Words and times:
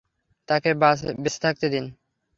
তাকে 0.49 0.69
বেঁচে 1.19 1.39
থাকতে 1.45 1.65
দিন! 1.73 1.85